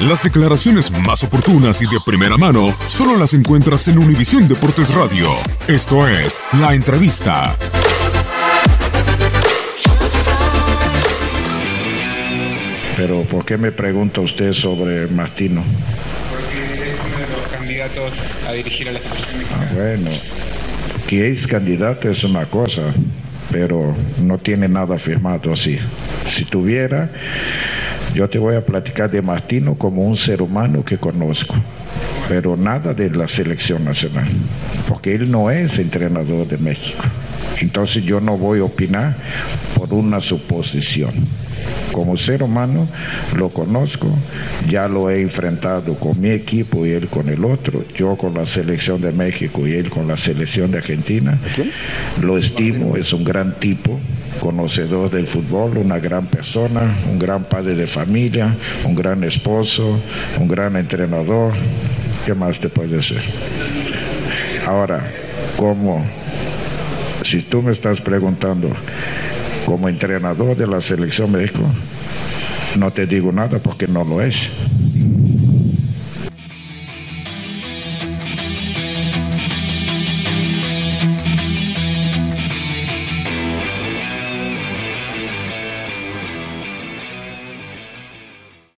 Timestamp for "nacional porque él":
33.84-35.30